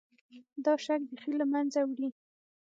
دا 0.63 0.73
شک 0.85 1.01
بیخي 1.09 1.31
له 1.39 1.45
منځه 1.51 1.79
وړي. 1.89 2.09